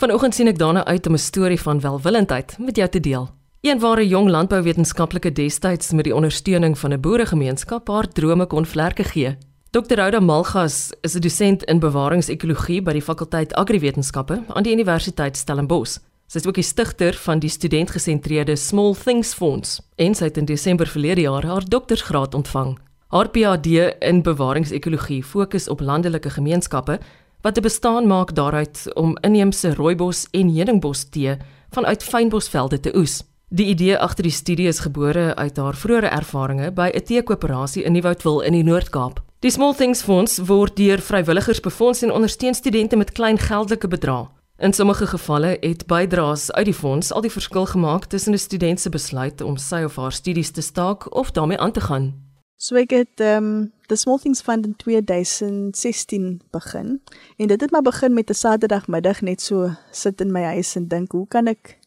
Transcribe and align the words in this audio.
Vanoggend 0.00 0.32
sien 0.32 0.48
ek 0.48 0.56
daarna 0.56 0.80
uit 0.88 1.06
om 1.06 1.12
'n 1.12 1.20
storie 1.20 1.60
van 1.60 1.80
welwillendheid 1.80 2.56
met 2.58 2.76
jou 2.76 2.88
te 2.88 3.00
deel. 3.00 3.28
Een 3.60 3.78
ware 3.78 4.08
jong 4.08 4.28
landbouwetenskaplike 4.28 5.32
destyds 5.32 5.92
met 5.92 6.04
die 6.04 6.14
ondersteuning 6.14 6.78
van 6.78 6.92
'n 6.92 7.00
boeregemeenskap 7.00 7.88
haar 7.88 8.08
drome 8.08 8.46
kon 8.46 8.66
vlerke 8.66 9.04
gee. 9.04 9.36
Dr. 9.70 9.94
Rhoda 9.94 10.20
Malgas 10.20 10.92
is 11.00 11.14
'n 11.14 11.20
dosent 11.20 11.64
in 11.64 11.78
bewaringsekologie 11.78 12.82
by 12.82 12.92
die 12.92 13.02
fakulteit 13.02 13.54
Agriwetenskappe 13.54 14.42
aan 14.48 14.62
die 14.62 14.72
Universiteit 14.72 15.36
Stellenbosch. 15.36 15.98
Sy 16.26 16.36
is 16.36 16.46
ook 16.46 16.54
die 16.54 16.62
stigter 16.62 17.14
van 17.14 17.38
die 17.38 17.50
studentgesentreerde 17.50 18.56
Small 18.56 18.94
Things 18.94 19.34
Fonds 19.34 19.80
en 19.96 20.14
sy 20.14 20.24
het 20.24 20.36
in 20.36 20.44
Desember 20.44 20.86
verlede 20.86 21.20
jaar 21.20 21.44
haar 21.44 21.68
doktorsgraad 21.68 22.34
ontvang. 22.34 22.78
Haar 23.08 23.28
PhD 23.28 23.66
in 23.98 24.22
bewaringsekologie 24.22 25.24
fokus 25.24 25.68
op 25.68 25.80
landelike 25.80 26.30
gemeenskappe 26.30 26.98
wat 27.42 27.56
'n 27.56 27.62
bestaan 27.62 28.06
maak 28.06 28.34
daaruit 28.34 28.90
om 28.94 29.16
inheemse 29.20 29.74
rooibos 29.74 30.26
en 30.30 30.54
heuningbos 30.54 31.04
tee 31.04 31.36
vanuit 31.70 32.04
fynbosvelde 32.04 32.80
te 32.80 32.96
oes. 32.96 33.22
Die 33.48 33.66
idee 33.66 33.98
agter 33.98 34.22
die 34.22 34.32
studie 34.32 34.68
is 34.68 34.78
gebore 34.78 35.34
uit 35.34 35.56
haar 35.56 35.74
vroeëre 35.74 36.06
ervarings 36.06 36.74
by 36.74 36.90
'n 36.94 37.02
teekoöperasie 37.02 37.82
in 37.82 37.92
Nieuwoudtville 37.92 38.44
in 38.44 38.52
die 38.52 38.62
Noord-Kaap. 38.62 39.22
Die 39.40 39.50
Small 39.50 39.74
Things 39.74 40.02
Fonds 40.02 40.38
word 40.38 40.76
deur 40.76 41.00
vrywilligers 41.00 41.60
befonds 41.60 42.02
en 42.02 42.12
ondersteun 42.12 42.54
studente 42.54 42.96
met 42.96 43.12
klein 43.12 43.38
geldelike 43.38 43.88
bedrae. 43.88 44.28
In 44.58 44.72
sommige 44.72 45.06
gevalle 45.06 45.56
het 45.60 45.86
bydraes 45.86 46.52
uit 46.52 46.64
die 46.64 46.74
fonds 46.74 47.12
al 47.12 47.20
die 47.20 47.30
verskil 47.30 47.66
gemaak 47.66 48.04
tussen 48.04 48.32
'n 48.32 48.38
student 48.38 48.80
se 48.80 48.88
besluit 48.88 49.40
om 49.40 49.56
sy 49.56 49.82
of 49.84 49.96
haar 49.96 50.12
studies 50.12 50.50
te 50.50 50.60
staak 50.60 51.14
of 51.14 51.30
daarmee 51.30 51.58
aan 51.58 51.72
te 51.72 51.80
gaan. 51.80 52.12
So 52.56 52.76
ek 52.76 52.90
het 52.90 53.20
ehm 53.20 53.44
um, 53.44 53.72
the 53.90 53.96
Small 53.96 54.18
Things 54.18 54.40
Fund 54.40 54.66
in 54.66 54.76
2016 54.76 56.40
begin 56.50 57.02
en 57.36 57.46
dit 57.46 57.60
het 57.60 57.70
maar 57.70 57.82
begin 57.82 58.14
met 58.14 58.30
'n 58.30 58.34
Saterdagmiddag 58.34 59.20
net 59.20 59.40
so 59.40 59.70
sit 59.90 60.20
in 60.20 60.32
my 60.32 60.42
huis 60.42 60.76
en 60.76 60.88
dink 60.88 61.12
hoe 61.12 61.28
kan 61.28 61.46
ek 61.46 61.78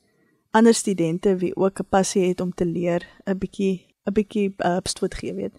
ander 0.51 0.73
studente 0.73 1.35
wie 1.35 1.55
ook 1.55 1.79
'n 1.79 1.85
passie 1.89 2.27
het 2.27 2.41
om 2.41 2.53
te 2.53 2.65
leer 2.65 3.07
'n 3.25 3.37
bietjie 3.37 3.85
'n 4.05 4.13
bietjie 4.13 4.53
uh, 4.57 4.77
stoot 4.83 5.15
gee 5.15 5.33
weet. 5.33 5.53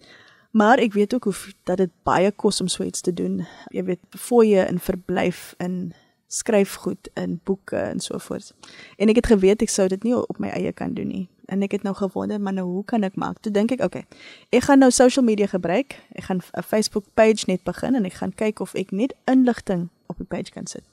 Maar 0.51 0.77
ek 0.77 0.93
weet 0.93 1.13
ook 1.13 1.23
hoe 1.23 1.33
dat 1.63 1.77
dit 1.77 1.91
baie 2.03 2.31
kos 2.31 2.61
om 2.61 2.67
so 2.67 2.83
iets 2.83 3.01
te 3.01 3.13
doen. 3.13 3.45
Jy 3.67 3.83
weet, 3.83 3.99
fooie 4.09 4.65
in 4.65 4.79
verblyf 4.79 5.53
in 5.57 5.93
skryfgoed 6.27 7.09
in 7.13 7.39
boeke 7.43 7.75
en 7.75 7.99
so 7.99 8.17
voort. 8.17 8.53
En 8.97 9.09
ek 9.09 9.15
het 9.15 9.25
geweet 9.25 9.61
ek 9.61 9.69
sou 9.69 9.87
dit 9.87 10.03
nie 10.03 10.15
op 10.15 10.37
my 10.37 10.47
eie 10.47 10.71
kan 10.71 10.93
doen 10.93 11.07
nie 11.07 11.29
en 11.45 11.61
ek 11.61 11.71
het 11.71 11.83
nou 11.83 11.95
gewonder 11.95 12.41
maar 12.41 12.53
nou 12.53 12.65
hoe 12.67 12.85
kan 12.85 13.03
ek 13.03 13.15
maak? 13.15 13.39
Toe 13.39 13.51
dink 13.51 13.71
ek, 13.71 13.83
okay. 13.83 14.05
Ek 14.49 14.63
gaan 14.63 14.79
nou 14.79 14.91
social 14.91 15.25
media 15.25 15.47
gebruik. 15.47 15.99
Ek 16.15 16.23
gaan 16.23 16.41
'n 16.53 16.63
Facebook 16.63 17.05
page 17.13 17.43
net 17.47 17.63
begin 17.63 17.95
en 17.95 18.05
ek 18.05 18.13
gaan 18.13 18.33
kyk 18.33 18.59
of 18.59 18.73
ek 18.73 18.91
net 18.91 19.13
inligting 19.25 19.89
op 20.05 20.17
die 20.17 20.25
page 20.25 20.51
kan 20.51 20.67
sit. 20.67 20.83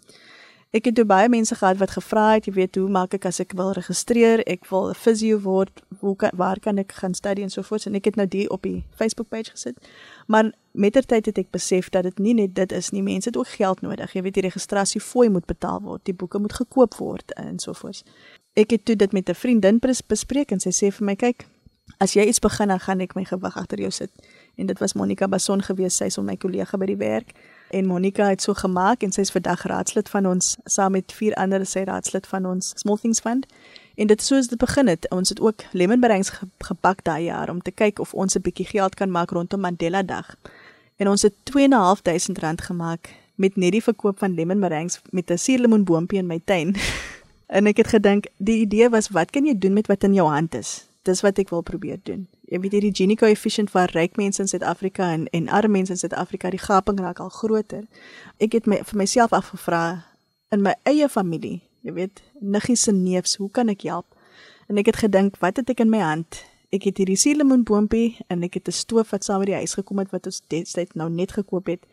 Ek 0.73 0.87
het 0.89 1.03
baie 1.05 1.29
mense 1.29 1.55
gehad 1.55 1.77
wat 1.77 1.91
gevra 1.91 2.31
het, 2.33 2.47
jy 2.49 2.53
weet, 2.53 2.77
hoe 2.81 2.89
maak 2.89 3.13
ek 3.13 3.27
as 3.29 3.41
ek 3.41 3.51
wil 3.59 3.75
registreer? 3.77 4.41
Ek 4.49 4.65
wil 4.71 4.89
'n 4.89 4.95
fisio 4.95 5.39
word. 5.41 5.83
Hoe 6.01 6.17
kan 6.17 6.31
waar 6.35 6.61
kan 6.61 6.79
ek 6.79 6.93
gaan 6.93 7.15
studie 7.15 7.45
en 7.45 7.51
so 7.51 7.63
voort? 7.63 7.87
En 7.87 7.95
ek 7.95 8.05
het 8.05 8.17
nou 8.17 8.29
die 8.29 8.49
op 8.51 8.63
die 8.63 8.85
Facebook 8.97 9.29
page 9.29 9.51
gesit. 9.51 9.77
Maar 10.27 10.53
mettertyd 10.71 11.27
het 11.27 11.39
ek 11.39 11.51
besef 11.51 11.89
dat 11.91 12.03
dit 12.03 12.19
nie 12.19 12.35
net 12.35 12.55
dit 12.55 12.73
is 12.73 12.91
nie. 12.91 13.03
Mense 13.03 13.29
het 13.29 13.37
ook 13.37 13.49
geld 13.49 13.81
nodig. 13.81 14.13
Jy 14.13 14.23
weet, 14.23 14.35
die 14.35 14.43
registrasie 14.43 15.01
fooi 15.01 15.29
moet 15.29 15.45
betaal 15.47 15.81
word. 15.81 16.05
Die 16.05 16.15
boeke 16.15 16.39
moet 16.39 16.53
gekoop 16.53 16.95
word 16.95 17.33
en 17.35 17.59
so 17.59 17.73
voort 17.73 18.03
ek 18.55 18.71
het 18.71 18.85
toe 18.85 18.97
dit 18.97 19.13
met 19.13 19.29
'n 19.29 19.35
vriendin 19.35 19.81
bespreek 20.07 20.51
en 20.51 20.61
sy 20.61 20.71
sê 20.71 20.93
vir 20.93 21.05
my 21.05 21.17
kyk 21.17 21.47
as 21.99 22.15
jy 22.15 22.25
iets 22.27 22.39
begin 22.39 22.69
dan 22.69 22.81
gaan 22.81 23.01
ek 23.01 23.15
my 23.15 23.25
gewig 23.25 23.57
agter 23.57 23.79
jou 23.79 23.91
sit. 23.91 24.11
En 24.57 24.67
dit 24.67 24.79
was 24.79 24.93
Monica 24.93 25.29
Bason 25.29 25.63
gewees 25.63 25.97
sy 25.97 26.05
is 26.11 26.19
my 26.19 26.37
kollega 26.37 26.79
by 26.79 26.87
die 26.87 26.97
werk. 26.97 27.33
En 27.71 27.87
Monica 27.87 28.29
het 28.29 28.43
so 28.43 28.55
gemaak 28.55 29.03
en 29.03 29.13
sy 29.13 29.21
is 29.21 29.31
vandag 29.31 29.63
raadslid 29.63 30.09
van 30.09 30.27
ons 30.27 30.57
saam 30.65 30.93
met 30.93 31.13
vier 31.13 31.35
ander 31.35 31.67
sy 31.67 31.85
raadslid 31.85 32.27
van 32.27 32.47
ons 32.47 32.73
Small 32.77 32.99
Things 33.01 33.21
Fund. 33.21 33.47
En 33.97 34.07
dit 34.07 34.23
soos 34.23 34.49
dit 34.49 34.59
begin 34.59 34.89
het. 34.89 35.09
Ons 35.11 35.29
het 35.29 35.41
ook 35.41 35.65
lemon 35.73 36.01
meringues 36.01 36.29
ge 36.29 36.47
gebak 36.59 37.05
daai 37.05 37.25
jaar 37.25 37.51
om 37.51 37.63
te 37.63 37.71
kyk 37.71 37.99
of 37.99 38.15
ons 38.15 38.37
'n 38.37 38.43
bietjie 38.43 38.67
geld 38.67 38.95
kan 38.95 39.11
maak 39.11 39.31
rondom 39.31 39.61
Mandela 39.61 40.03
Dag. 40.03 40.37
En 40.97 41.09
ons 41.09 41.23
het 41.23 41.35
2.500 41.45 42.39
rand 42.39 42.61
gemaak 42.61 43.09
met 43.35 43.57
net 43.57 43.73
die 43.73 43.83
verkoop 43.83 44.19
van 44.19 44.35
lemon 44.35 44.59
meringues 44.59 45.01
met 45.11 45.31
'n 45.31 45.39
suurlemoenboompie 45.39 46.19
in 46.19 46.27
my 46.27 46.41
tuin 46.45 46.77
En 47.53 47.69
ek 47.69 47.83
het 47.83 47.91
gedink 47.93 48.31
die 48.41 48.63
idee 48.65 48.89
was 48.89 49.11
wat 49.13 49.31
kan 49.31 49.45
jy 49.45 49.53
doen 49.59 49.75
met 49.77 49.87
wat 49.87 50.07
in 50.09 50.15
jou 50.17 50.25
hand 50.33 50.55
is? 50.57 50.87
Dis 51.05 51.21
wat 51.21 51.37
ek 51.43 51.51
wil 51.53 51.61
probeer 51.61 51.99
doen. 52.01 52.25
Jy 52.49 52.61
weet 52.63 52.77
hierdie 52.79 52.95
Gini 52.97 53.17
coefficient 53.21 53.69
vir 53.75 53.93
ryk 53.93 54.17
mense 54.17 54.41
in 54.41 54.49
Suid-Afrika 54.49 55.11
en 55.13 55.27
en 55.37 55.51
arme 55.53 55.77
mense 55.77 55.93
in 55.93 56.01
Suid-Afrika, 56.01 56.49
die 56.49 56.63
gaping 56.63 57.01
raak 57.01 57.21
al 57.21 57.29
groter. 57.29 57.83
Ek 58.41 58.57
het 58.57 58.71
my 58.71 58.79
vir 58.89 59.01
myself 59.03 59.37
afgevra 59.37 59.83
in 60.53 60.65
my 60.65 60.73
eie 60.89 61.11
familie, 61.13 61.61
jy 61.85 61.93
weet, 61.99 62.23
niggies 62.41 62.87
se 62.89 62.93
neefs, 62.97 63.37
hoe 63.37 63.51
kan 63.51 63.69
ek 63.69 63.85
help? 63.85 64.09
En 64.73 64.81
ek 64.81 64.89
het 64.89 65.03
gedink, 65.05 65.37
wat 65.45 65.61
het 65.61 65.69
ek 65.75 65.85
in 65.85 65.93
my 65.93 66.01
hand? 66.01 66.41
Ek 66.73 66.87
het 66.89 67.03
hierdie 67.03 67.21
suurlemoenboompie 67.21 68.23
en 68.33 68.49
ek 68.49 68.57
het 68.61 68.69
'n 68.69 68.81
stoof 68.81 69.13
wat 69.13 69.29
saam 69.29 69.45
met 69.45 69.53
die 69.53 69.61
huis 69.61 69.77
gekom 69.77 69.99
het 69.99 70.11
wat 70.11 70.25
ons 70.27 70.41
destyds 70.49 70.97
nou 70.97 71.11
net 71.11 71.37
gekoop 71.37 71.67
het 71.69 71.85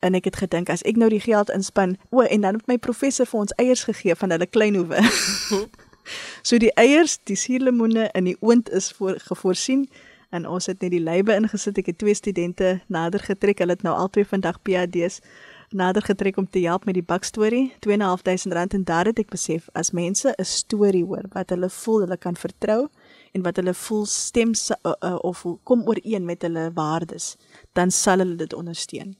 en 0.00 0.14
ek 0.14 0.28
het 0.30 0.36
gedink 0.36 0.70
as 0.70 0.84
ek 0.88 0.96
nou 0.96 1.08
die 1.10 1.22
geld 1.22 1.50
inspan, 1.50 1.96
o 2.10 2.22
en 2.22 2.44
dan 2.46 2.58
het 2.60 2.66
my 2.70 2.78
professor 2.78 3.26
vir 3.26 3.40
ons 3.40 3.54
eiers 3.58 3.84
gegee 3.88 4.14
van 4.14 4.30
hulle 4.34 4.46
kleinhoewe. 4.46 5.02
so 6.48 6.58
die 6.58 6.72
eiers, 6.78 7.18
die 7.24 7.36
suurlemoene 7.36 8.08
in 8.14 8.30
die 8.30 8.36
oond 8.40 8.70
is 8.70 8.92
voor 8.98 9.18
geforsien 9.30 9.88
en 10.30 10.46
ons 10.46 10.66
het 10.68 10.82
net 10.84 10.92
die 10.92 11.02
lybe 11.02 11.34
ingesit. 11.34 11.78
Ek 11.80 11.92
het 11.92 11.98
twee 11.98 12.14
studente 12.14 12.78
nader 12.92 13.22
getrek. 13.24 13.62
Hulle 13.62 13.78
het 13.78 13.84
nou 13.86 13.94
albei 13.96 14.26
vandag 14.28 14.60
PhD's 14.62 15.22
nader 15.72 16.04
getrek 16.04 16.36
om 16.36 16.48
te 16.48 16.60
help 16.64 16.84
met 16.88 16.96
die 16.96 17.04
bakstorie. 17.04 17.72
2.500 17.86 18.56
rand 18.56 18.76
en 18.76 18.84
daar 18.84 19.08
het 19.08 19.20
ek 19.20 19.32
besef 19.32 19.68
as 19.72 19.92
mense 19.92 20.32
'n 20.36 20.44
storie 20.44 21.04
hoor 21.04 21.24
wat 21.32 21.50
hulle 21.50 21.68
voel 21.68 22.00
hulle 22.00 22.16
kan 22.16 22.36
vertrou 22.36 22.88
en 23.32 23.42
wat 23.42 23.56
hulle 23.56 23.74
voel 23.74 24.06
stem 24.06 24.52
uh, 24.52 24.92
uh, 25.04 25.18
of 25.20 25.44
kom 25.64 25.82
ooreen 25.88 26.24
met 26.24 26.42
hulle 26.42 26.70
waardes, 26.74 27.36
dan 27.72 27.90
sal 27.90 28.18
hulle 28.18 28.36
dit 28.36 28.54
ondersteun 28.54 29.16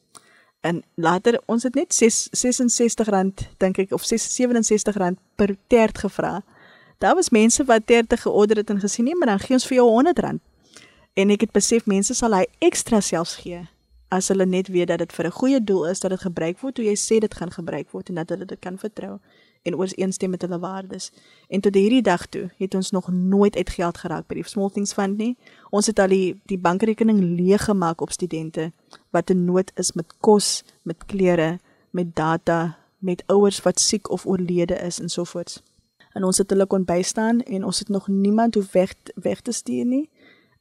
en 0.60 0.82
later 0.94 1.40
ons 1.46 1.62
het 1.62 1.74
net 1.74 1.94
6 1.94 2.28
66 2.32 3.08
rand 3.08 3.48
dink 3.58 3.78
ek 3.78 3.92
of 3.92 4.04
6 4.04 4.34
67 4.34 4.96
rand 4.96 5.18
per 5.36 5.56
tert 5.66 5.98
gevra. 5.98 6.42
Daar 6.98 7.14
was 7.14 7.30
mense 7.30 7.64
wat 7.64 7.86
terte 7.86 8.16
georder 8.16 8.56
het 8.56 8.70
en 8.70 8.80
gesê 8.80 9.02
nee, 9.02 9.14
maar 9.14 9.28
dan 9.28 9.38
gee 9.38 9.54
ons 9.54 9.66
vir 9.66 9.76
jou 9.76 9.88
100 9.88 10.18
rand. 10.18 10.40
En 11.14 11.30
ek 11.30 11.40
het 11.40 11.52
besef 11.52 11.86
mense 11.86 12.14
sal 12.14 12.34
hy 12.34 12.46
ekstra 12.58 13.00
selfs 13.00 13.36
gee 13.42 13.66
as 14.08 14.28
hulle 14.32 14.46
net 14.46 14.68
weet 14.72 14.88
dat 14.88 14.98
dit 14.98 15.12
vir 15.12 15.26
'n 15.26 15.38
goeie 15.40 15.60
doel 15.64 15.86
is 15.86 16.00
dat 16.00 16.10
dit 16.10 16.20
gebruik 16.20 16.58
word 16.60 16.76
hoe 16.76 16.86
jy 16.86 16.96
sê 16.96 17.20
dit 17.20 17.34
gaan 17.34 17.50
gebruik 17.50 17.90
word 17.90 18.08
en 18.08 18.14
dat 18.14 18.28
hulle 18.28 18.44
dit 18.44 18.60
kan 18.60 18.78
vertrou 18.78 19.18
en 19.68 19.76
ooreenstem 19.76 20.32
met 20.34 20.42
hulle 20.42 20.58
waardes. 20.58 21.10
En 21.48 21.60
tot 21.60 21.74
hierdie 21.74 22.02
dag 22.02 22.26
toe 22.26 22.48
het 22.58 22.74
ons 22.74 22.90
nog 22.90 23.10
nooit 23.12 23.56
uit 23.56 23.70
geld 23.70 23.98
geraak 23.98 24.26
by 24.26 24.40
die 24.40 24.48
Small 24.48 24.72
Things 24.74 24.92
Fund 24.96 25.20
nie. 25.20 25.36
Ons 25.70 25.86
het 25.90 26.00
al 26.02 26.12
die 26.12 26.40
die 26.50 26.58
bankrekening 26.58 27.20
leeg 27.36 27.68
gemaak 27.68 28.00
op 28.00 28.12
studente 28.12 28.70
wat 29.14 29.30
in 29.30 29.44
nood 29.44 29.72
is 29.76 29.92
met 29.92 30.12
kos, 30.20 30.64
met 30.82 31.06
klere, 31.06 31.58
met 31.90 32.14
data, 32.16 32.78
met 32.98 33.22
ouers 33.26 33.62
wat 33.62 33.80
siek 33.80 34.10
of 34.10 34.26
oorlede 34.26 34.74
is 34.74 35.00
en 35.00 35.08
so 35.08 35.24
voort. 35.24 35.62
En 36.12 36.24
ons 36.24 36.38
het 36.38 36.50
hulle 36.50 36.66
kon 36.66 36.84
bystaan 36.84 37.40
en 37.40 37.64
ons 37.64 37.78
het 37.78 37.88
nog 37.88 38.08
niemand 38.08 38.54
hoef 38.54 38.72
weg 38.72 38.94
weg 39.14 39.40
te 39.40 39.52
stuur 39.52 39.84
nie. 39.86 40.08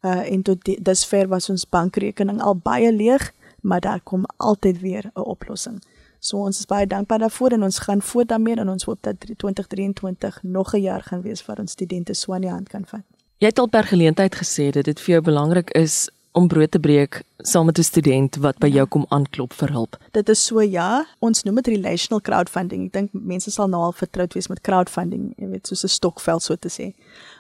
Uh 0.01 0.31
en 0.31 0.41
tot 0.41 0.69
dusver 0.85 1.27
was 1.27 1.49
ons 1.49 1.69
bankrekening 1.69 2.41
al 2.41 2.55
baie 2.55 2.93
leeg, 2.93 3.31
maar 3.61 3.81
daar 3.81 4.01
kom 4.03 4.25
altyd 4.37 4.79
weer 4.79 5.11
'n 5.13 5.19
oplossing. 5.19 5.81
So 6.27 6.43
ons 6.43 6.59
is 6.59 6.67
baie 6.67 6.87
dankbaar 6.87 7.21
daarvoor 7.23 7.55
en 7.55 7.63
ons 7.63 7.79
gaan 7.79 8.01
voort 8.03 8.27
daarmee 8.27 8.59
en 8.59 8.69
ons 8.69 8.83
hoop 8.83 8.99
dat 9.07 9.15
2023 9.19 10.39
nog 10.43 10.73
'n 10.73 10.81
jaar 10.81 11.03
gaan 11.03 11.21
wees 11.21 11.41
vir 11.41 11.59
ons 11.59 11.71
studente 11.71 12.13
so 12.13 12.33
aan 12.33 12.41
die 12.41 12.49
hand 12.49 12.69
kan 12.69 12.85
vat. 12.85 13.05
Jy 13.37 13.47
het 13.47 13.59
al 13.59 13.67
per 13.67 13.83
geleentheid 13.83 14.35
gesê 14.35 14.69
dat 14.71 14.85
dit 14.85 14.99
vir 14.99 15.11
jou 15.13 15.21
belangrik 15.21 15.69
is 15.69 16.09
om 16.31 16.47
brood 16.47 16.71
te 16.71 16.79
breek 16.79 17.23
saam 17.37 17.65
met 17.65 17.77
'n 17.77 17.83
student 17.83 18.35
wat 18.35 18.57
by 18.57 18.67
jou 18.67 18.85
kom 18.87 19.05
aanklop 19.09 19.53
vir 19.53 19.71
hulp. 19.71 19.97
Dit 20.11 20.29
is 20.29 20.45
so 20.45 20.61
ja, 20.61 21.05
ons 21.19 21.43
noem 21.43 21.55
dit 21.55 21.67
relational 21.67 22.21
crowdfunding. 22.21 22.85
Ek 22.85 22.93
dink 22.93 23.09
mense 23.11 23.51
sal 23.51 23.67
nou 23.67 23.81
al 23.81 23.91
vertroud 23.93 24.33
wees 24.33 24.47
met 24.47 24.61
crowdfunding, 24.61 25.33
jy 25.37 25.47
weet, 25.47 25.67
soos 25.67 25.83
'n 25.83 25.87
stokvel 25.87 26.39
so 26.39 26.55
te 26.55 26.69
sê. 26.69 26.93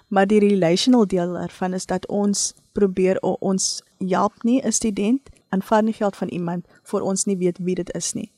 Maar 0.07 0.27
die 0.27 0.39
relational 0.39 1.07
deel 1.07 1.33
daarvan 1.33 1.73
is 1.73 1.85
dat 1.85 2.07
ons 2.07 2.53
probeer 2.71 3.19
ons 3.21 3.81
help 3.97 4.43
nie 4.43 4.61
'n 4.63 4.71
student 4.71 5.21
aanvaar 5.49 5.83
nie 5.83 5.93
geld 5.93 6.15
van 6.15 6.27
iemand 6.27 6.65
vir 6.83 7.01
ons 7.01 7.25
nie 7.25 7.37
weet 7.37 7.57
wie 7.57 7.75
dit 7.75 7.95
is 7.95 8.13
nie 8.13 8.31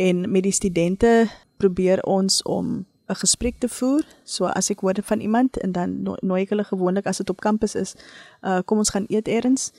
en 0.00 0.30
met 0.30 0.42
die 0.42 0.52
studente 0.52 1.28
probeer 1.56 2.02
ons 2.02 2.42
om 2.42 2.86
'n 3.10 3.14
gesprek 3.14 3.58
te 3.58 3.68
voer. 3.68 4.04
So 4.24 4.44
as 4.44 4.70
ek 4.70 4.80
hoor 4.80 4.94
van 5.02 5.20
iemand 5.20 5.58
en 5.58 5.72
dan 5.72 6.02
nooi 6.02 6.42
ek 6.42 6.48
hulle 6.48 6.64
gewoonlik 6.64 7.06
as 7.06 7.16
dit 7.16 7.30
op 7.30 7.40
kampus 7.40 7.74
is, 7.74 7.94
uh 8.42 8.60
kom 8.64 8.78
ons 8.78 8.90
gaan 8.90 9.04
eet 9.08 9.28
eers. 9.28 9.72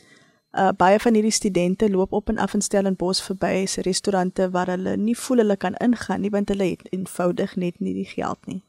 Uh 0.51 0.71
baie 0.77 1.00
van 1.00 1.13
hierdie 1.13 1.31
studente 1.31 1.89
loop 1.89 2.12
op 2.12 2.29
en 2.29 2.38
af 2.38 2.53
in 2.53 2.62
Stellenbosch 2.62 3.23
verby 3.23 3.65
se 3.65 3.81
restaurante 3.81 4.50
waar 4.50 4.68
hulle 4.68 4.97
nie 4.97 5.18
voel 5.18 5.38
hulle 5.38 5.57
kan 5.57 5.75
ingaan 5.75 6.21
nie 6.21 6.29
want 6.29 6.50
hulle 6.50 6.69
het 6.69 6.91
eenvoudig 6.91 7.56
net 7.56 7.79
nie 7.79 7.94
die 7.94 8.06
geld 8.06 8.45
nie. 8.45 8.63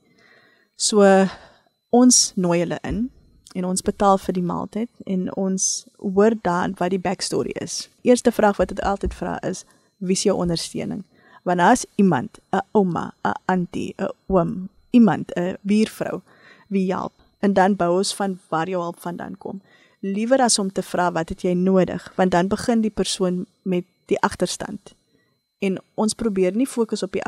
So 0.74 1.02
uh, 1.02 1.28
ons 1.90 2.32
nooi 2.34 2.58
hulle 2.58 2.78
in 2.82 3.10
en 3.54 3.64
ons 3.64 3.82
betaal 3.82 4.18
vir 4.18 4.32
die 4.32 4.42
maaltyd 4.42 4.90
en 5.04 5.34
ons 5.34 5.86
hoor 5.96 6.34
dan 6.42 6.74
wat 6.78 6.90
die 6.90 7.00
backstory 7.00 7.50
is. 7.60 7.90
Eerste 8.02 8.32
vraag 8.32 8.56
wat 8.56 8.68
dit 8.68 8.80
altyd 8.80 9.14
vra 9.14 9.40
is: 9.42 9.64
wie 9.98 10.16
is 10.16 10.22
jou 10.22 10.36
ondersteuning? 10.36 11.04
Want 11.42 11.60
as 11.60 11.86
iemand, 11.94 12.38
'n 12.50 12.60
ouma, 12.72 13.14
'n 13.24 13.34
auntie, 13.44 13.94
'n 13.98 14.10
oom, 14.26 14.68
iemand, 14.90 15.34
'n 15.34 15.56
buurvrou 15.62 16.20
wie 16.68 16.92
help 16.92 17.12
en 17.38 17.52
dan 17.52 17.76
bou 17.76 17.96
ons 17.96 18.14
van 18.14 18.38
waar 18.48 18.68
jou 18.68 18.82
hulp 18.82 19.00
vandaan 19.00 19.38
kom. 19.38 19.60
Liewer 19.98 20.38
as 20.38 20.58
om 20.58 20.72
te 20.72 20.82
vra 20.82 21.12
wat 21.12 21.28
het 21.28 21.42
jy 21.42 21.52
nodig, 21.52 22.12
want 22.16 22.30
dan 22.30 22.48
begin 22.48 22.80
die 22.80 22.90
persoon 22.90 23.46
met 23.62 23.84
die 24.06 24.20
agterstand. 24.20 24.94
En 25.58 25.78
ons 25.94 26.14
probeer 26.14 26.56
nie 26.56 26.66
fokus 26.66 27.02
op 27.02 27.12
die 27.12 27.22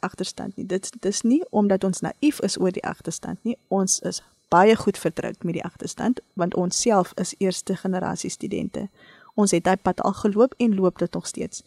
agterstand 0.00 0.56
nie. 0.56 0.66
Dit 0.66 0.92
dis 1.00 1.20
nie 1.22 1.42
omdat 1.50 1.84
ons 1.84 2.00
naïef 2.00 2.40
is 2.40 2.56
oor 2.60 2.72
die 2.72 2.84
agterstand 2.84 3.44
nie. 3.44 3.56
Ons 3.68 4.00
is 4.00 4.22
baie 4.48 4.76
goed 4.76 4.98
vertroud 4.98 5.42
met 5.44 5.58
die 5.58 5.64
agterstand 5.64 6.20
want 6.34 6.54
ons 6.54 6.80
self 6.80 7.12
is 7.20 7.34
eerste 7.38 7.76
generasie 7.76 8.30
studente. 8.30 8.88
Ons 9.34 9.52
het 9.52 9.64
daai 9.64 9.76
pad 9.76 10.00
al 10.00 10.12
geloop 10.12 10.54
en 10.56 10.74
loop 10.74 10.98
dit 10.98 11.12
nog 11.12 11.26
steeds. 11.26 11.62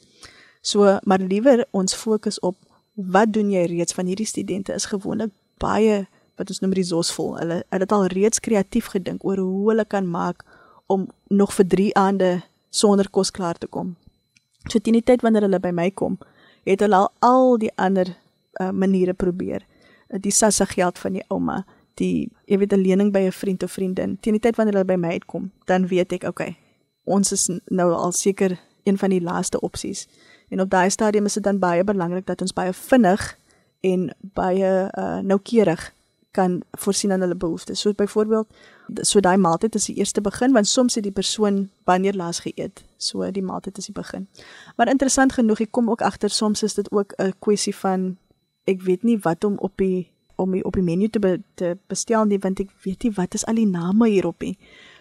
So, 0.62 0.98
maar 1.04 1.20
liewer 1.20 1.66
ons 1.72 1.96
fokus 1.96 2.40
op 2.40 2.58
wat 2.94 3.32
doen 3.34 3.52
jy 3.52 3.64
reeds 3.72 3.96
van 3.96 4.06
hierdie 4.06 4.28
studente 4.28 4.74
is 4.74 4.90
gewoonlik 4.92 5.32
baie 5.58 6.08
wat 6.40 6.50
ons 6.52 6.60
noem 6.64 6.74
resourceful. 6.76 7.36
Hulle 7.40 7.62
hulle 7.70 7.86
het 7.86 7.96
al 7.96 8.08
reeds 8.12 8.40
kreatief 8.44 8.92
gedink 8.96 9.24
oor 9.28 9.40
hoe 9.40 9.70
hulle 9.72 9.86
kan 9.86 10.08
maak 10.08 10.44
om 10.88 11.08
nog 11.28 11.54
vir 11.54 11.68
3 11.68 11.90
aande 12.00 12.30
sonder 12.70 13.10
kos 13.10 13.32
klaar 13.32 13.58
te 13.58 13.68
kom. 13.68 13.96
So 14.68 14.80
teen 14.80 14.98
die 15.00 15.06
tyd 15.06 15.24
wanneer 15.24 15.48
hulle 15.48 15.60
by 15.64 15.72
my 15.76 15.90
kom, 15.92 16.18
het 16.68 16.84
hulle 16.84 16.96
al 16.96 17.12
al 17.26 17.58
die 17.62 17.72
ander 17.76 18.12
uh, 18.60 18.72
maniere 18.72 19.14
probeer. 19.14 19.66
Die 20.10 20.34
sassa 20.34 20.66
geld 20.66 21.00
van 21.00 21.16
die 21.16 21.26
ouma, 21.30 21.64
die 22.00 22.30
jy 22.48 22.58
weet 22.58 22.74
'n 22.74 22.84
lening 22.84 23.12
by 23.14 23.28
'n 23.28 23.32
vriend 23.32 23.64
of 23.64 23.72
vriendin. 23.72 24.18
Teen 24.20 24.34
die 24.34 24.42
tyd 24.42 24.56
wanneer 24.56 24.76
hulle 24.76 24.86
by 24.86 24.96
my 24.96 25.12
uitkom, 25.20 25.52
dan 25.66 25.88
weet 25.88 26.14
ek, 26.14 26.24
okay, 26.24 26.58
ons 27.04 27.32
is 27.32 27.50
nou 27.70 27.94
al 27.94 28.12
seker 28.12 28.60
een 28.84 28.98
van 28.98 29.10
die 29.10 29.22
laaste 29.22 29.60
opsies. 29.60 30.08
En 30.50 30.62
op 30.62 30.70
daai 30.70 30.90
stadium 30.90 31.26
is 31.26 31.34
dit 31.34 31.44
dan 31.44 31.60
baie 31.60 31.84
belangrik 31.84 32.26
dat 32.26 32.42
ons 32.42 32.54
baie 32.54 32.74
vinnig 32.74 33.38
en 33.80 34.10
baie 34.20 34.90
uh, 34.98 35.18
noukeurig 35.18 35.94
kan 36.32 36.62
voorsien 36.72 37.12
aan 37.12 37.22
hulle 37.22 37.36
behoeftes. 37.36 37.82
So 37.82 37.94
byvoorbeeld, 37.94 38.48
so 39.02 39.20
daai 39.20 39.38
maaltyd 39.38 39.76
is 39.76 39.86
die 39.86 39.96
eerste 39.96 40.22
begin 40.22 40.54
want 40.54 40.68
soms 40.68 40.96
het 40.96 41.04
die 41.04 41.12
persoon 41.12 41.70
wanneer 41.84 42.14
laas 42.14 42.40
geëet. 42.40 42.84
So 42.98 43.32
die 43.32 43.44
maaltyd 43.44 43.78
is 43.78 43.86
die 43.86 43.96
begin. 43.96 44.28
Maar 44.76 44.88
interessant 44.88 45.34
genoeg, 45.34 45.60
ek 45.66 45.72
kom 45.72 45.90
ook 45.90 46.02
agter 46.02 46.30
soms 46.30 46.64
is 46.64 46.74
dit 46.74 46.92
ook 46.92 47.14
'n 47.18 47.34
kwessie 47.40 47.76
van 47.76 48.18
ek 48.64 48.82
weet 48.82 49.04
nie 49.04 49.20
wat 49.20 49.44
om 49.44 49.58
op 49.58 49.78
die 49.78 50.12
om 50.36 50.52
die, 50.52 50.64
op 50.64 50.74
die 50.74 50.84
menu 50.84 51.10
te, 51.10 51.20
be, 51.20 51.42
te 51.54 51.78
bestel 51.88 52.26
nie 52.26 52.40
want 52.40 52.60
ek 52.60 52.70
weet 52.84 53.04
nie 53.04 53.12
wat 53.12 53.34
is 53.34 53.46
al 53.46 53.60
die 53.60 53.68
name 53.68 54.08
hierop 54.08 54.42
nie. 54.42 54.58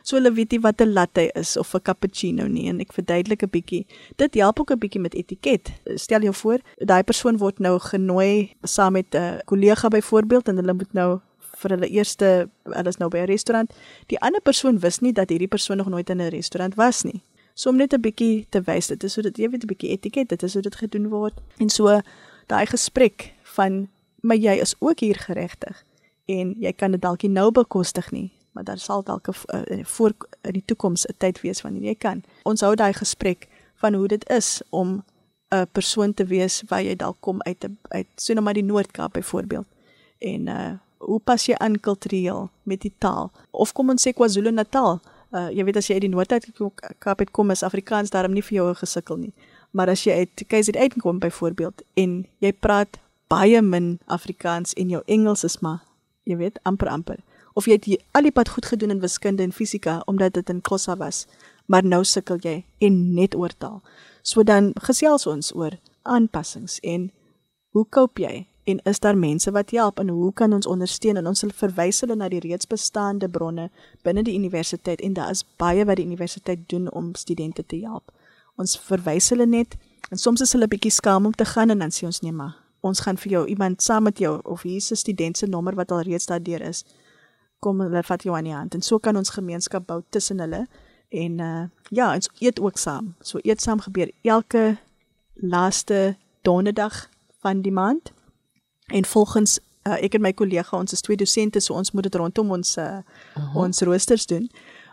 So 0.09 0.17
hulle 0.17 0.31
weet 0.33 0.55
nie 0.55 0.63
wat 0.65 0.81
'n 0.81 0.93
latte 0.97 1.31
is 1.37 1.57
of 1.57 1.75
'n 1.75 1.83
cappuccino 1.83 2.47
nie 2.47 2.69
en 2.69 2.81
ek 2.81 2.93
verduidelik 2.93 3.43
'n 3.43 3.51
bietjie. 3.51 3.87
Dit 4.17 4.35
help 4.35 4.61
ook 4.61 4.71
'n 4.71 4.79
bietjie 4.79 5.01
met 5.01 5.15
etiket. 5.15 5.73
Stel 5.95 6.21
jou 6.21 6.35
voor, 6.35 6.61
daai 6.77 7.03
persoon 7.03 7.37
word 7.37 7.59
nou 7.59 7.79
genooi 7.79 8.55
saam 8.63 8.93
met 8.93 9.15
'n 9.15 9.41
kollega 9.45 9.89
byvoorbeeld 9.89 10.49
en 10.49 10.57
hulle 10.57 10.73
moet 10.73 10.93
nou 10.93 11.21
vir 11.61 11.71
hulle 11.71 11.89
eerste 11.89 12.49
hulle 12.63 12.89
is 12.89 12.97
nou 12.97 13.11
by 13.11 13.19
'n 13.19 13.25
restaurant. 13.25 13.73
Die 14.07 14.21
ander 14.21 14.41
persoon 14.41 14.79
wis 14.79 14.99
nie 14.99 15.13
dat 15.13 15.29
hierdie 15.29 15.49
persoon 15.49 15.77
nog 15.77 15.89
nooit 15.89 16.11
in 16.11 16.21
'n 16.21 16.29
restaurant 16.29 16.75
was 16.75 17.03
nie. 17.03 17.21
So 17.55 17.71
om 17.71 17.77
net 17.77 17.93
'n 17.93 18.01
bietjie 18.01 18.47
te 18.49 18.61
wys 18.61 18.87
dit 18.87 19.05
is 19.05 19.13
so 19.13 19.23
dat 19.23 19.37
jy 19.37 19.51
weet 19.51 19.63
'n 19.63 19.67
bietjie 19.67 19.91
etiket, 19.91 20.29
dit 20.29 20.43
is 20.43 20.53
hoe 20.53 20.63
dit 20.63 20.77
gedoen 20.77 21.09
word. 21.09 21.35
En 21.59 21.69
so 21.69 22.01
daai 22.47 22.67
gesprek 22.67 23.33
van 23.43 23.89
maar 24.21 24.37
jy 24.37 24.61
is 24.61 24.75
ook 24.79 25.01
hier 25.01 25.17
geregtig 25.17 25.85
en 26.25 26.55
jy 26.59 26.73
kan 26.73 26.91
dit 26.91 27.01
dalk 27.01 27.23
nie 27.23 27.31
nou 27.31 27.51
bekostig 27.51 28.11
nie 28.11 28.38
maar 28.59 28.67
daar 28.67 28.79
sal 28.79 29.03
dalk 29.03 29.27
'n 29.29 29.35
uh, 29.55 29.85
voor 29.85 30.13
in 30.41 30.53
die 30.53 30.63
toekoms 30.65 31.07
'n 31.07 31.15
tyd 31.17 31.41
wees 31.41 31.63
wanneer 31.63 31.83
jy 31.83 31.95
kan. 31.95 32.23
Ons 32.43 32.61
hou 32.61 32.75
daai 32.75 32.93
gesprek 32.93 33.49
van 33.75 33.95
hoe 33.95 34.09
dit 34.09 34.29
is 34.29 34.63
om 34.69 35.05
'n 35.49 35.67
persoon 35.73 36.15
te 36.15 36.25
wees 36.25 36.63
waar 36.69 36.83
jy 36.83 36.97
dalk 36.97 37.17
kom 37.21 37.43
uit 37.43 37.65
'n 37.65 37.79
uit 37.89 38.07
so 38.15 38.35
net 38.35 38.43
maar 38.45 38.55
die 38.55 38.65
Noord-Kaap 38.65 39.13
byvoorbeeld 39.13 39.67
en 40.19 40.47
uh 40.47 40.73
hoe 40.99 41.21
pas 41.21 41.47
jy 41.47 41.55
aan 41.55 41.81
kultureel 41.81 42.51
met 42.63 42.81
die 42.81 42.93
taal? 42.99 43.31
Of 43.51 43.73
kom 43.73 43.91
ons 43.91 44.09
sê 44.09 44.13
KwaZulu-Natal. 44.13 45.01
Uh 45.31 45.49
jy 45.51 45.65
weet 45.65 45.77
as 45.77 45.87
jy 45.87 45.93
uit 45.95 46.01
die 46.01 46.11
Noord-Kaap 46.11 47.19
uit 47.19 47.31
kom 47.31 47.51
is 47.51 47.63
Afrikaans 47.63 48.11
daarom 48.11 48.33
nie 48.33 48.43
vir 48.43 48.55
jou 48.55 48.75
gesukkel 48.75 49.17
nie. 49.17 49.33
Maar 49.71 49.89
as 49.89 50.05
jy 50.05 50.13
uit 50.13 50.47
KZN 50.47 51.01
kom 51.01 51.19
byvoorbeeld 51.19 51.83
en 51.95 52.27
jy 52.39 52.53
praat 52.53 52.99
baie 53.27 53.63
min 53.63 54.01
Afrikaans 54.07 54.75
en 54.75 54.89
jou 54.89 55.03
Engels 55.07 55.45
is 55.45 55.59
maar 55.59 55.81
jy 56.25 56.37
weet 56.37 56.59
amper 56.63 56.89
amper 56.89 57.19
of 57.59 57.67
jy 57.67 57.79
het 57.81 57.89
al 58.15 58.29
die 58.29 58.35
pad 58.35 58.53
goed 58.55 58.71
gedoen 58.71 58.95
in 58.95 59.03
wiskunde 59.03 59.43
en 59.43 59.53
fisika 59.53 59.99
omdat 60.07 60.39
dit 60.39 60.51
in 60.53 60.61
Kossa 60.61 60.97
was. 60.97 61.27
Maar 61.67 61.85
nou 61.85 62.05
sukkel 62.05 62.39
jy 62.41 62.65
en 62.79 63.01
net 63.15 63.35
oor 63.35 63.53
taal 63.59 63.83
so 64.29 64.45
dan 64.45 64.73
gesels 64.85 65.27
ons 65.27 65.55
oor 65.55 65.79
aanpassings 66.03 66.79
en 66.85 67.11
hoe 67.77 67.85
koop 67.89 68.19
jy? 68.19 68.47
En 68.69 68.81
is 68.85 69.01
daar 69.01 69.17
mense 69.17 69.51
wat 69.57 69.71
help? 69.71 69.99
En 69.99 70.09
hoe 70.13 70.33
kan 70.33 70.53
ons 70.53 70.67
ondersteun? 70.67 71.17
En 71.17 71.27
ons 71.27 71.45
verwys 71.57 72.01
hulle 72.05 72.17
na 72.21 72.29
die 72.29 72.43
reeds 72.45 72.69
bestaande 72.69 73.29
bronne 73.29 73.71
binne 74.05 74.25
die 74.27 74.35
universiteit. 74.37 75.01
En 75.01 75.15
daar 75.17 75.31
is 75.33 75.45
baie 75.57 75.85
wat 75.89 75.97
die 75.97 76.05
universiteit 76.05 76.67
doen 76.69 76.91
om 76.93 77.15
studente 77.15 77.65
te 77.65 77.81
help. 77.81 78.13
Ons 78.61 78.77
verwys 78.91 79.31
hulle 79.33 79.47
net 79.47 79.79
en 80.11 80.21
soms 80.21 80.45
is 80.45 80.53
hulle 80.53 80.69
bietjie 80.69 80.93
skaam 80.93 81.29
om 81.29 81.33
te 81.33 81.49
gaan 81.49 81.73
en 81.73 81.85
dan 81.85 81.95
sê 81.95 82.05
ons 82.09 82.21
nee 82.25 82.33
maar 82.33 82.57
ons 82.85 83.01
gaan 83.05 83.17
vir 83.19 83.33
jou 83.33 83.47
iemand 83.51 83.83
saam 83.83 84.05
met 84.07 84.21
jou 84.23 84.39
of 84.45 84.63
hier 84.63 84.77
is 84.77 84.93
'n 84.93 84.97
student 84.97 85.37
se 85.37 85.47
nommer 85.47 85.75
wat 85.75 85.93
al 85.93 86.01
reeds 86.01 86.27
daardeur 86.27 86.61
is. 86.61 86.85
Kom 87.59 87.81
hulle 87.81 88.03
vat 88.03 88.23
jou 88.23 88.37
aan 88.37 88.45
die 88.45 88.55
hand 88.55 88.75
en 88.75 88.83
so 88.83 88.99
kan 88.99 89.17
ons 89.17 89.35
gemeenskap 89.35 89.87
bou 89.87 90.03
tussen 90.15 90.41
hulle 90.41 90.67
en 91.09 91.41
uh 91.41 91.65
ja, 91.91 92.15
ons 92.15 92.29
eet 92.39 92.61
ook 92.61 92.77
saam. 92.79 93.15
So 93.21 93.39
eet 93.43 93.63
saam 93.65 93.81
gebeur 93.81 94.11
elke 94.23 94.77
laaste 95.35 96.17
donderdag 96.43 97.09
van 97.41 97.63
die 97.63 97.73
maand. 97.73 98.13
En 98.87 99.05
volgens 99.05 99.59
uh, 99.87 99.97
ek 100.03 100.15
en 100.15 100.21
my 100.21 100.33
kollega, 100.33 100.77
ons 100.77 100.93
is 100.93 101.01
twee 101.01 101.17
dosente, 101.17 101.61
so 101.61 101.75
ons 101.75 101.91
moet 101.93 102.03
dit 102.03 102.15
rondom 102.15 102.51
ons 102.51 102.77
uh, 102.77 102.85
uh 102.85 103.01
-huh. 103.35 103.57
ons 103.57 103.81
roosters 103.81 104.27
doen. 104.27 104.51